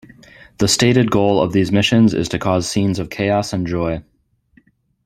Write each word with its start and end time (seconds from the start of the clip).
The 0.57 0.67
stated 0.67 1.11
goal 1.11 1.39
of 1.39 1.53
these 1.53 1.71
missions 1.71 2.15
is 2.15 2.27
to 2.29 2.39
cause 2.39 2.67
scenes 2.67 2.97
of 2.97 3.11
chaos 3.11 3.53
and 3.53 3.67
joy. 3.67 4.01